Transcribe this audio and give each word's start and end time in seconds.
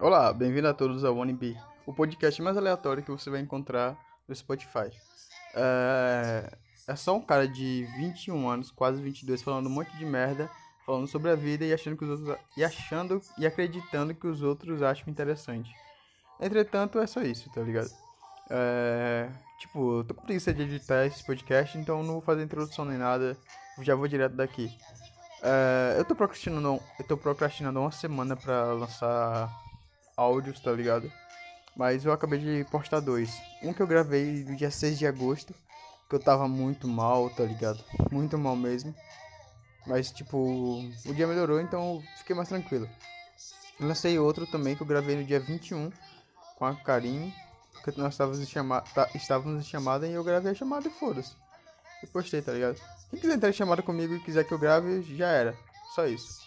Olá, 0.00 0.32
bem-vindo 0.32 0.68
a 0.68 0.72
todos 0.72 1.04
ao 1.04 1.16
OneB, 1.16 1.58
o 1.84 1.92
podcast 1.92 2.40
mais 2.40 2.56
aleatório 2.56 3.02
que 3.02 3.10
você 3.10 3.28
vai 3.30 3.40
encontrar 3.40 3.98
no 4.28 4.34
Spotify. 4.34 4.92
É, 5.52 6.56
é 6.86 6.94
só 6.94 7.16
um 7.16 7.20
cara 7.20 7.48
de 7.48 7.84
21 7.96 8.48
anos, 8.48 8.70
quase 8.70 9.02
22, 9.02 9.42
falando 9.42 9.66
um 9.66 9.70
monte 9.70 9.90
de 9.96 10.04
merda, 10.04 10.48
falando 10.86 11.08
sobre 11.08 11.32
a 11.32 11.34
vida 11.34 11.64
e 11.64 11.72
achando 11.72 11.96
que 11.96 12.04
os 12.04 12.10
outros 12.10 12.38
e 12.56 12.62
achando 12.62 13.20
e 13.36 13.44
acreditando 13.44 14.14
que 14.14 14.28
os 14.28 14.40
outros 14.40 14.82
acham 14.82 15.10
interessante. 15.10 15.74
Entretanto, 16.40 17.00
é 17.00 17.06
só 17.08 17.20
isso, 17.22 17.50
tá 17.50 17.60
ligado? 17.60 17.90
É, 18.48 19.28
tipo, 19.58 19.98
eu 19.98 20.04
tô 20.04 20.14
com 20.14 20.22
preguiça 20.22 20.54
de 20.54 20.62
editar 20.62 21.06
esse 21.06 21.24
podcast, 21.24 21.76
então 21.76 22.04
não 22.04 22.12
vou 22.14 22.22
fazer 22.22 22.44
introdução 22.44 22.84
nem 22.84 22.98
nada, 22.98 23.36
já 23.80 23.96
vou 23.96 24.06
direto 24.06 24.36
daqui. 24.36 24.70
É, 25.42 25.96
eu 25.98 26.04
tô 26.04 26.14
procrastinando, 26.14 26.80
eu 27.00 27.04
tô 27.04 27.16
procrastinando 27.16 27.80
uma 27.80 27.90
semana 27.90 28.36
pra 28.36 28.72
lançar 28.74 29.67
áudios, 30.18 30.60
tá 30.60 30.72
ligado? 30.72 31.10
Mas 31.76 32.04
eu 32.04 32.12
acabei 32.12 32.40
de 32.40 32.66
postar 32.70 33.00
dois. 33.00 33.30
Um 33.62 33.72
que 33.72 33.80
eu 33.80 33.86
gravei 33.86 34.44
no 34.44 34.56
dia 34.56 34.70
6 34.70 34.98
de 34.98 35.06
agosto, 35.06 35.54
que 36.08 36.14
eu 36.14 36.18
tava 36.18 36.48
muito 36.48 36.88
mal, 36.88 37.30
tá 37.30 37.44
ligado? 37.44 37.82
Muito 38.10 38.36
mal 38.36 38.56
mesmo. 38.56 38.94
Mas, 39.86 40.10
tipo, 40.10 40.36
o 41.06 41.14
dia 41.14 41.26
melhorou, 41.26 41.60
então 41.60 42.02
fiquei 42.18 42.34
mais 42.34 42.48
tranquilo. 42.48 42.88
Lancei 43.80 44.18
outro 44.18 44.44
também 44.46 44.74
que 44.74 44.82
eu 44.82 44.86
gravei 44.86 45.16
no 45.16 45.24
dia 45.24 45.38
21 45.38 45.90
com 46.56 46.64
a 46.64 46.74
Karine, 46.74 47.32
porque 47.72 47.98
nós 48.00 48.14
estávamos 48.14 48.40
em, 48.40 48.46
chama 48.46 48.80
tá, 48.80 49.08
estávamos 49.14 49.64
em 49.64 49.68
chamada 49.68 50.06
e 50.06 50.12
eu 50.12 50.24
gravei 50.24 50.50
a 50.50 50.54
chamada 50.54 50.88
e 50.88 50.90
foda-se. 50.90 51.36
E 52.02 52.06
postei, 52.08 52.42
tá 52.42 52.52
ligado? 52.52 52.80
Quem 53.08 53.20
quiser 53.20 53.34
entrar 53.34 53.50
em 53.50 53.52
chamada 53.52 53.82
comigo 53.82 54.14
e 54.14 54.20
quiser 54.20 54.44
que 54.44 54.52
eu 54.52 54.58
grave, 54.58 55.02
já 55.16 55.28
era. 55.28 55.56
Só 55.94 56.06
isso. 56.06 56.42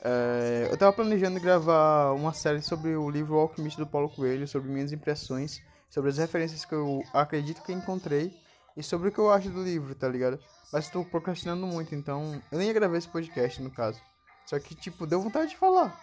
É, 0.00 0.68
eu 0.70 0.76
tava 0.76 0.92
planejando 0.92 1.40
gravar 1.40 2.12
uma 2.12 2.32
série 2.32 2.62
sobre 2.62 2.94
o 2.94 3.10
livro 3.10 3.34
o 3.34 3.40
Alquimista 3.40 3.84
do 3.84 3.90
Paulo 3.90 4.08
Coelho, 4.08 4.46
sobre 4.46 4.70
minhas 4.70 4.92
impressões, 4.92 5.60
sobre 5.90 6.10
as 6.10 6.18
referências 6.18 6.64
que 6.64 6.74
eu 6.74 7.02
acredito 7.12 7.62
que 7.62 7.72
encontrei 7.72 8.32
e 8.76 8.82
sobre 8.82 9.08
o 9.08 9.12
que 9.12 9.18
eu 9.18 9.30
acho 9.30 9.50
do 9.50 9.62
livro, 9.62 9.94
tá 9.94 10.08
ligado? 10.08 10.38
Mas 10.72 10.84
estou 10.84 11.04
procrastinando 11.04 11.66
muito, 11.66 11.94
então 11.94 12.40
eu 12.52 12.58
nem 12.58 12.68
ia 12.68 12.72
gravar 12.72 12.96
esse 12.96 13.08
podcast 13.08 13.60
no 13.60 13.70
caso. 13.70 14.00
Só 14.46 14.58
que, 14.58 14.74
tipo, 14.74 15.06
deu 15.06 15.20
vontade 15.20 15.50
de 15.50 15.56
falar. 15.56 15.98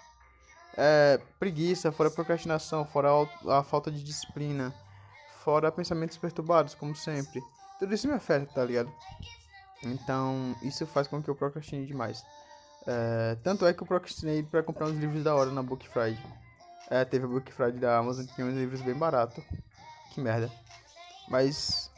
É, 0.78 1.20
preguiça, 1.40 1.92
fora 1.92 2.12
procrastinação, 2.12 2.86
fora 2.86 3.10
a 3.48 3.64
falta 3.64 3.90
de 3.90 4.04
disciplina, 4.04 4.74
fora 5.44 5.72
pensamentos 5.72 6.18
perturbados, 6.18 6.76
como 6.76 6.96
sempre. 6.96 7.42
Tudo 7.80 7.94
isso 7.94 8.08
me 8.08 8.14
afeta, 8.14 8.54
tá 8.54 8.64
ligado? 8.66 8.92
Então, 9.84 10.56
isso 10.62 10.86
faz 10.86 11.08
com 11.08 11.24
que 11.24 11.30
eu 11.30 11.36
procrastine 11.36 11.86
demais. 11.86 12.24
É, 12.88 13.36
tanto 13.44 13.66
é 13.66 13.74
que 13.74 13.82
eu 13.82 13.88
procrastinei 13.88 14.44
para 14.44 14.62
comprar 14.62 14.86
uns 14.86 14.98
livros 14.98 15.24
da 15.24 15.34
hora 15.34 15.52
na 15.52 15.64
Book 15.64 15.88
Friday. 15.88 16.22
É, 16.90 17.04
teve 17.04 17.26
a 17.26 17.28
Book 17.28 17.52
Friday 17.52 17.80
da 17.80 17.98
Amazon, 17.98 18.26
tinha 18.26 18.46
uns 18.46 18.56
livros 18.56 18.82
bem 18.82 18.94
baratos. 18.94 19.44
Que 20.12 20.22
merda. 20.22 20.52
Mas, 21.28 21.90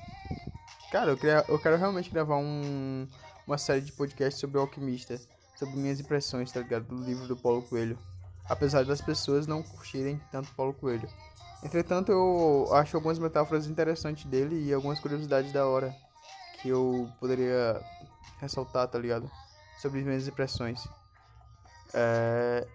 cara, 0.89 1.11
eu, 1.11 1.17
queria, 1.17 1.43
eu 1.49 1.59
quero 1.59 1.77
realmente 1.77 2.09
gravar 2.09 2.37
um, 2.37 3.05
uma 3.45 3.57
série 3.57 3.81
de 3.81 3.91
podcasts 3.91 4.39
sobre 4.39 4.57
o 4.57 4.61
Alquimista. 4.61 5.19
Sobre 5.57 5.75
minhas 5.75 5.99
impressões, 5.99 6.51
tá 6.51 6.59
ligado? 6.59 6.85
Do 6.85 7.03
livro 7.03 7.27
do 7.27 7.35
Paulo 7.35 7.63
Coelho. 7.63 7.97
Apesar 8.47 8.85
das 8.85 9.01
pessoas 9.01 9.47
não 9.47 9.63
curtirem 9.63 10.21
tanto 10.31 10.53
Paulo 10.53 10.73
Coelho. 10.73 11.09
Entretanto, 11.63 12.11
eu 12.11 12.69
acho 12.71 12.95
algumas 12.95 13.17
metáforas 13.17 13.65
interessantes 13.67 14.25
dele 14.25 14.63
e 14.63 14.73
algumas 14.73 14.99
curiosidades 14.99 15.51
da 15.51 15.65
hora. 15.65 15.93
Que 16.61 16.69
eu 16.69 17.09
poderia 17.19 17.81
ressaltar, 18.39 18.87
tá 18.87 18.97
ligado? 18.97 19.29
Sobre 19.77 19.99
as 19.99 20.05
minhas 20.05 20.27
impressões. 20.27 20.87
É... 21.93 22.67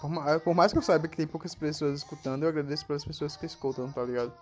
Por, 0.00 0.10
mais, 0.10 0.42
por, 0.42 0.54
mais 0.54 0.72
que 0.72 0.78
eu 0.78 0.82
saiba 0.82 1.08
que 1.08 1.16
tem 1.16 1.26
poucas 1.26 1.54
pessoas 1.54 1.98
escutando, 1.98 2.42
eu 2.42 2.48
agradeço 2.48 2.86
pelas 2.86 3.04
pessoas 3.04 3.36
que 3.36 3.46
escutam, 3.46 3.90
tá 3.90 4.02
ligado? 4.02 4.32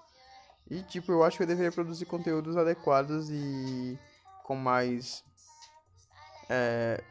E, 0.70 0.82
tipo, 0.82 1.12
eu 1.12 1.22
acho 1.22 1.36
que 1.36 1.42
eu 1.42 1.46
deveria 1.46 1.70
produzir 1.70 2.06
conteúdos 2.06 2.56
adequados 2.56 3.28
e 3.30 3.98
com 4.42 4.56
mais 4.56 5.22
é, 6.48 7.02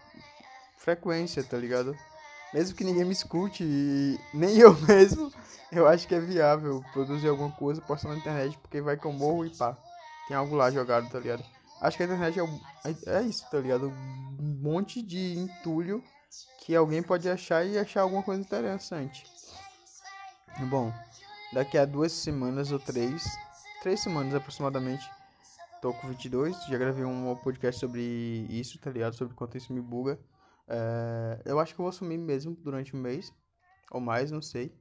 frequência, 0.77 1.43
tá 1.43 1.57
ligado? 1.57 1.95
Mesmo 2.53 2.75
que 2.75 2.83
ninguém 2.83 3.05
me 3.05 3.13
escute, 3.13 3.63
nem 4.33 4.57
eu 4.59 4.73
mesmo, 4.81 5.31
eu 5.71 5.87
acho 5.87 6.07
que 6.07 6.15
é 6.15 6.19
viável 6.19 6.83
produzir 6.93 7.27
alguma 7.27 7.51
coisa, 7.51 7.81
postar 7.81 8.09
na 8.09 8.17
internet, 8.17 8.57
porque 8.59 8.81
vai 8.81 8.97
que 8.97 9.05
eu 9.05 9.13
morro 9.13 9.45
e 9.45 9.49
pá. 9.49 9.77
Tem 10.27 10.37
algo 10.37 10.55
lá 10.55 10.71
jogado, 10.71 11.09
tá 11.09 11.19
ligado? 11.19 11.43
Acho 11.81 11.97
que 11.97 12.03
a 12.03 12.05
internet 12.05 12.39
é, 12.39 12.43
é, 12.85 13.17
é 13.17 13.21
isso, 13.23 13.45
tá 13.49 13.59
ligado? 13.59 13.91
Monte 14.63 15.01
de 15.01 15.37
entulho 15.37 16.01
que 16.57 16.73
alguém 16.73 17.03
pode 17.03 17.29
achar 17.29 17.65
e 17.65 17.77
achar 17.77 17.99
alguma 17.99 18.23
coisa 18.23 18.41
interessante. 18.41 19.27
Bom, 20.69 20.93
daqui 21.51 21.77
a 21.77 21.83
duas 21.83 22.13
semanas 22.13 22.71
ou 22.71 22.79
três, 22.79 23.37
três 23.81 23.99
semanas 23.99 24.33
aproximadamente, 24.33 25.11
tô 25.81 25.93
com 25.93 26.07
22, 26.07 26.63
já 26.63 26.77
gravei 26.77 27.03
um 27.03 27.35
podcast 27.35 27.77
sobre 27.77 28.47
isso, 28.49 28.79
tá 28.79 28.89
ligado? 28.89 29.13
Sobre 29.15 29.35
quanto 29.35 29.57
isso 29.57 29.73
me 29.73 29.81
buga. 29.81 30.17
É, 30.65 31.41
eu 31.43 31.59
acho 31.59 31.75
que 31.75 31.81
eu 31.81 31.83
vou 31.83 31.91
sumir 31.91 32.17
mesmo 32.17 32.55
durante 32.55 32.95
um 32.95 33.01
mês, 33.01 33.33
ou 33.91 33.99
mais, 33.99 34.31
não 34.31 34.41
sei. 34.41 34.73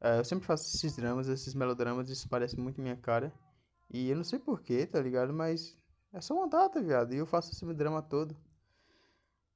É, 0.00 0.20
eu 0.20 0.24
sempre 0.24 0.46
faço 0.46 0.76
esses 0.76 0.94
dramas, 0.94 1.26
esses 1.26 1.54
melodramas, 1.54 2.08
isso 2.08 2.28
parece 2.28 2.56
muito 2.56 2.80
minha 2.80 2.96
cara. 2.96 3.34
E 3.90 4.10
eu 4.10 4.14
não 4.16 4.22
sei 4.22 4.38
porquê, 4.38 4.86
tá 4.86 5.00
ligado? 5.00 5.32
Mas 5.32 5.76
é 6.12 6.20
só 6.20 6.34
uma 6.34 6.48
data, 6.48 6.80
viado. 6.80 7.12
E 7.12 7.16
eu 7.16 7.26
faço 7.26 7.50
esse 7.50 7.74
drama 7.74 8.00
todo. 8.00 8.36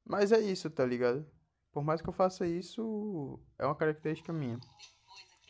Mas 0.08 0.32
é 0.32 0.40
isso, 0.40 0.70
tá 0.70 0.86
ligado? 0.86 1.24
Por 1.70 1.84
mais 1.84 2.00
que 2.00 2.08
eu 2.08 2.14
faça 2.14 2.46
isso, 2.46 3.38
é 3.58 3.66
uma 3.66 3.74
característica 3.74 4.32
minha. 4.32 4.58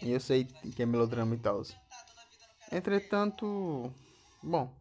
E 0.03 0.11
eu 0.11 0.19
sei 0.19 0.45
que 0.45 0.83
é 0.83 0.87
melodrama 0.87 1.35
e 1.35 1.39
tal. 1.39 1.63
Entretanto, 2.73 3.93
bom, 4.43 4.77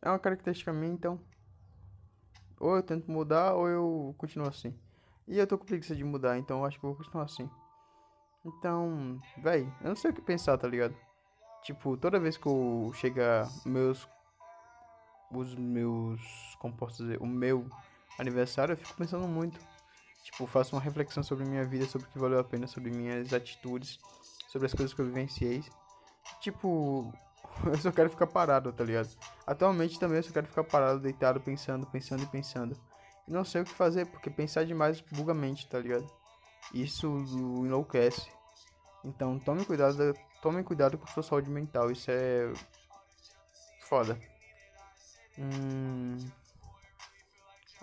é 0.00 0.08
uma 0.08 0.18
característica 0.18 0.72
minha, 0.72 0.94
então. 0.94 1.20
Ou 2.58 2.76
eu 2.76 2.82
tento 2.82 3.10
mudar, 3.10 3.54
ou 3.54 3.68
eu 3.68 4.14
continuo 4.16 4.48
assim. 4.48 4.74
E 5.28 5.38
eu 5.38 5.46
tô 5.46 5.58
com 5.58 5.66
preguiça 5.66 5.94
de 5.94 6.02
mudar, 6.02 6.38
então 6.38 6.60
eu 6.60 6.64
acho 6.64 6.80
que 6.80 6.86
eu 6.86 6.90
vou 6.90 6.96
continuar 6.96 7.24
assim. 7.24 7.48
Então, 8.44 9.20
véi, 9.42 9.70
eu 9.82 9.88
não 9.88 9.96
sei 9.96 10.10
o 10.10 10.14
que 10.14 10.22
pensar, 10.22 10.56
tá 10.56 10.66
ligado? 10.66 10.96
Tipo, 11.62 11.96
toda 11.96 12.18
vez 12.18 12.36
que 12.36 12.46
eu 12.46 12.90
chega 12.94 13.46
meus 13.66 14.08
os 15.30 15.54
meus. 15.56 16.20
Como 16.58 16.76
posso 16.76 17.02
dizer? 17.02 17.20
O 17.20 17.26
meu 17.26 17.68
aniversário, 18.18 18.72
eu 18.72 18.76
fico 18.76 18.94
pensando 18.94 19.26
muito. 19.26 19.58
Tipo, 20.24 20.46
faço 20.46 20.74
uma 20.74 20.82
reflexão 20.82 21.22
sobre 21.22 21.44
minha 21.44 21.64
vida, 21.64 21.86
sobre 21.86 22.06
o 22.08 22.10
que 22.10 22.18
valeu 22.18 22.38
a 22.38 22.44
pena, 22.44 22.66
sobre 22.66 22.90
minhas 22.90 23.32
atitudes, 23.32 23.98
sobre 24.48 24.66
as 24.66 24.74
coisas 24.74 24.92
que 24.92 25.00
eu 25.00 25.06
vivenciei. 25.06 25.62
Tipo, 26.40 27.12
eu 27.64 27.78
só 27.78 27.92
quero 27.92 28.10
ficar 28.10 28.26
parado, 28.26 28.72
tá 28.72 28.84
ligado? 28.84 29.08
Atualmente 29.46 29.98
também 29.98 30.16
eu 30.16 30.22
só 30.22 30.32
quero 30.32 30.46
ficar 30.46 30.64
parado, 30.64 31.00
deitado, 31.00 31.40
pensando, 31.40 31.86
pensando 31.86 32.22
e 32.24 32.26
pensando. 32.26 32.76
E 33.26 33.30
não 33.30 33.44
sei 33.44 33.62
o 33.62 33.64
que 33.64 33.72
fazer, 33.72 34.06
porque 34.06 34.30
pensar 34.30 34.64
demais 34.64 35.00
buga 35.00 35.32
a 35.32 35.34
mente, 35.34 35.68
tá 35.68 35.78
ligado? 35.78 36.10
Isso 36.74 37.06
enlouquece. 37.06 38.28
Então 39.04 39.38
tome 39.38 39.64
cuidado, 39.64 40.14
tome 40.42 40.62
cuidado 40.64 40.98
com 40.98 41.04
a 41.04 41.12
sua 41.12 41.22
saúde 41.22 41.50
mental, 41.50 41.90
isso 41.90 42.10
é 42.10 42.52
foda. 43.82 44.18
Hum. 45.38 46.18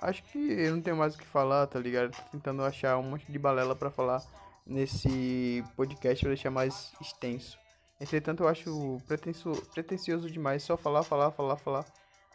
Acho 0.04 0.22
que 0.24 0.38
eu 0.38 0.76
não 0.76 0.82
tenho 0.82 0.98
mais 0.98 1.16
o 1.16 1.18
que 1.18 1.26
falar, 1.26 1.66
tá 1.66 1.80
ligado? 1.80 2.12
Tô 2.12 2.24
tentando 2.34 2.62
achar 2.62 2.98
um 2.98 3.04
monte 3.04 3.32
de 3.32 3.40
balela 3.40 3.74
para 3.74 3.90
falar 3.90 4.22
nesse 4.68 5.64
podcast 5.78 6.20
pra 6.20 6.34
deixar 6.34 6.52
mais 6.52 6.92
extenso. 7.00 7.58
Entretanto, 8.02 8.44
eu 8.44 8.50
acho 8.50 9.02
pretenso, 9.08 9.54
pretencioso 9.74 10.30
demais 10.30 10.62
só 10.62 10.76
falar, 10.76 11.04
falar, 11.04 11.32
falar, 11.32 11.56
falar, 11.56 11.86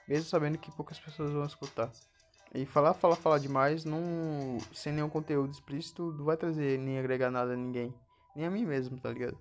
mesmo 0.09 0.25
sabendo 0.31 0.57
que 0.57 0.71
poucas 0.73 0.99
pessoas 0.99 1.31
vão 1.31 1.45
escutar. 1.45 1.91
E 2.55 2.65
falar, 2.65 2.95
falar, 2.95 3.17
falar 3.17 3.39
demais, 3.39 3.85
não, 3.85 4.57
sem 4.73 4.91
nenhum 4.91 5.11
conteúdo 5.11 5.53
explícito, 5.53 6.11
não 6.13 6.25
vai 6.25 6.39
trazer 6.39 6.79
nem 6.79 6.99
agregar 6.99 7.31
nada 7.31 7.53
a 7.53 7.57
ninguém, 7.57 7.95
nem 8.35 8.47
a 8.47 8.51
mim 8.51 8.65
mesmo, 8.65 8.99
tá 8.99 9.11
ligado? 9.11 9.37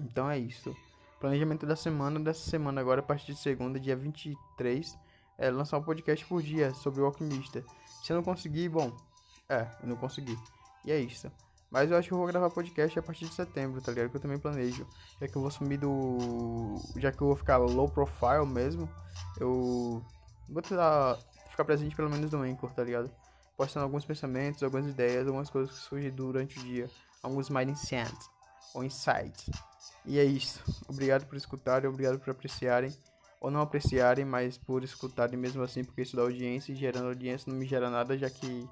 Então 0.00 0.28
é 0.28 0.36
isso. 0.36 0.76
Planejamento 1.20 1.66
da 1.66 1.76
semana, 1.76 2.18
dessa 2.18 2.50
semana 2.50 2.80
agora, 2.80 2.98
a 2.98 3.04
partir 3.04 3.32
de 3.32 3.38
segunda, 3.38 3.78
dia 3.78 3.94
23, 3.94 4.98
é 5.38 5.50
lançar 5.50 5.78
um 5.78 5.82
podcast 5.82 6.24
por 6.26 6.42
dia 6.42 6.72
sobre 6.74 7.00
o 7.00 7.06
alquimista. 7.06 7.64
Se 8.02 8.12
eu 8.12 8.16
não 8.16 8.22
conseguir, 8.22 8.68
bom, 8.68 8.96
é, 9.48 9.66
eu 9.82 9.88
não 9.88 9.96
consegui. 9.96 10.38
E 10.84 10.92
é 10.92 10.98
isso. 10.98 11.30
Mas 11.70 11.90
eu 11.90 11.96
acho 11.96 12.08
que 12.08 12.14
eu 12.14 12.18
vou 12.18 12.26
gravar 12.26 12.48
podcast 12.48 12.98
a 12.98 13.02
partir 13.02 13.26
de 13.26 13.34
setembro, 13.34 13.80
tá 13.80 13.90
ligado? 13.90 14.10
Que 14.10 14.16
eu 14.16 14.20
também 14.20 14.38
planejo. 14.38 14.86
Já 15.20 15.26
que 15.26 15.36
eu 15.36 15.42
vou 15.42 15.50
sumir 15.50 15.78
do. 15.78 16.76
Já 16.96 17.10
que 17.10 17.20
eu 17.20 17.26
vou 17.26 17.36
ficar 17.36 17.56
low 17.56 17.88
profile 17.88 18.46
mesmo, 18.46 18.88
eu 19.38 20.02
vou 20.48 20.62
tentar 20.62 21.18
ficar 21.50 21.64
presente 21.64 21.96
pelo 21.96 22.08
menos 22.08 22.30
no 22.30 22.42
Anchor, 22.42 22.72
tá 22.72 22.84
ligado? 22.84 23.10
Postando 23.56 23.84
alguns 23.84 24.04
pensamentos, 24.04 24.62
algumas 24.62 24.86
ideias, 24.86 25.26
algumas 25.26 25.50
coisas 25.50 25.76
que 25.76 25.82
surgem 25.82 26.10
durante 26.10 26.58
o 26.58 26.62
dia. 26.62 26.88
Alguns 27.22 27.50
mindset 27.50 28.14
ou 28.74 28.84
insights. 28.84 29.50
E 30.04 30.18
é 30.18 30.24
isso. 30.24 30.62
Obrigado 30.88 31.26
por 31.26 31.36
escutarem, 31.36 31.88
obrigado 31.88 32.18
por 32.20 32.30
apreciarem. 32.30 32.94
Ou 33.46 33.50
não 33.52 33.60
apreciarem, 33.60 34.24
mas 34.24 34.58
por 34.58 34.82
escutarem 34.82 35.38
mesmo 35.38 35.62
assim, 35.62 35.84
porque 35.84 36.02
isso 36.02 36.16
dá 36.16 36.22
audiência 36.22 36.72
e 36.72 36.74
gerando 36.74 37.06
audiência 37.06 37.48
não 37.48 37.56
me 37.56 37.64
gera 37.64 37.88
nada, 37.88 38.18
já 38.18 38.28
que 38.28 38.68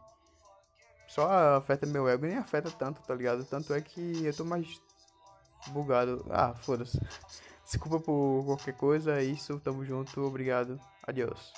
só 1.06 1.30
afeta 1.56 1.86
meu 1.86 2.08
ego, 2.08 2.26
nem 2.26 2.38
afeta 2.38 2.68
tanto, 2.72 3.00
tá 3.02 3.14
ligado? 3.14 3.44
Tanto 3.44 3.72
é 3.72 3.80
que 3.80 4.26
eu 4.26 4.34
tô 4.34 4.44
mais 4.44 4.66
bugado. 5.68 6.26
Ah, 6.28 6.54
foda-se. 6.54 7.00
Desculpa 7.64 8.00
por 8.00 8.44
qualquer 8.46 8.76
coisa, 8.76 9.20
é 9.20 9.22
isso, 9.22 9.60
tamo 9.60 9.84
junto, 9.84 10.20
obrigado, 10.20 10.80
adiós. 11.06 11.52